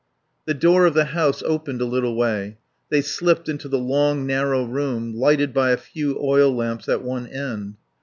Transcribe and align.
The 0.45 0.55
door 0.55 0.87
of 0.87 0.95
the 0.95 1.05
house 1.13 1.43
opened 1.43 1.79
a 1.79 1.85
little 1.85 2.15
way; 2.15 2.57
they 2.89 3.01
slipped 3.03 3.47
into 3.47 3.67
the 3.67 3.77
long 3.77 4.25
narrow 4.25 4.63
room 4.63 5.13
lighted 5.13 5.53
by 5.53 5.69
a 5.69 5.77
few 5.77 6.17
oil 6.19 6.51
lamps 6.51 6.89
at 6.89 7.03
one 7.03 7.27
end. 7.27 7.75